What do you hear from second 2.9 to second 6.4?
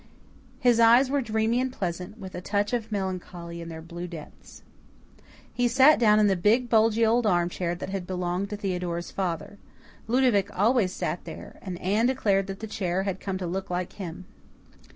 melancholy in their blue depths. He sat down in the